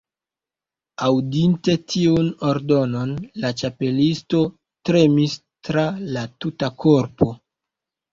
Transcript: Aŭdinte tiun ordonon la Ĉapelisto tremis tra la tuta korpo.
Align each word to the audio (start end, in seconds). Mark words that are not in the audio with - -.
Aŭdinte 1.07 1.73
tiun 1.95 2.31
ordonon 2.51 3.11
la 3.43 3.51
Ĉapelisto 3.59 4.39
tremis 4.91 5.37
tra 5.69 5.85
la 6.17 6.25
tuta 6.47 6.71
korpo. 6.87 7.29